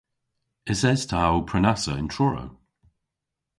[0.71, 2.47] Eses ta ow prenassa yn Truru?